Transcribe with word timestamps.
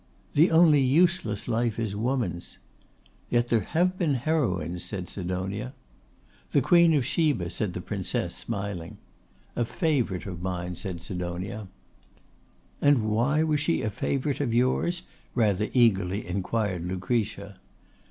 'The 0.33 0.49
only 0.49 0.81
useless 0.81 1.47
life 1.47 1.77
is 1.77 1.95
woman's.' 1.95 2.57
'Yet 3.29 3.49
there 3.49 3.59
have 3.61 3.99
been 3.99 4.15
heroines,' 4.15 4.83
said 4.83 5.07
Sidonia. 5.07 5.75
'The 6.49 6.61
Queen 6.61 6.95
of 6.95 7.05
Sheba,' 7.05 7.51
said 7.51 7.73
the 7.75 7.81
Princess, 7.85 8.33
smiling. 8.35 8.97
'A 9.55 9.63
favourite 9.65 10.25
of 10.25 10.41
mine,' 10.41 10.75
said 10.75 11.03
Sidonia. 11.03 11.67
'And 12.81 13.11
why 13.11 13.43
was 13.43 13.59
she 13.59 13.83
a 13.83 13.91
favourite 13.91 14.41
of 14.41 14.55
yours?' 14.55 15.03
rather 15.35 15.69
eagerly 15.71 16.25
inquired 16.25 16.81
Lucretia. 16.81 17.59